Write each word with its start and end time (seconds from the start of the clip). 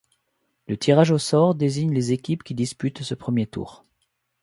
Le 0.67 0.77
tirage 0.77 1.11
au 1.11 1.19
sort 1.19 1.53
désigne 1.53 1.93
les 1.93 2.11
équipes 2.11 2.41
qui 2.41 2.55
disputent 2.55 3.03
ce 3.03 3.13
premier 3.13 3.45
tour. 3.45 3.85